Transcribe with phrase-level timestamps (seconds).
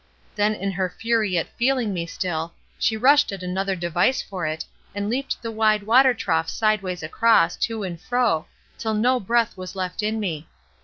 [0.35, 4.65] Then in her fury at feeling me still, she rushed at another device for it,
[4.95, 8.47] and leaped the wide water trough sideways across, to and fro,
[8.79, 10.47] till no breath was left in me.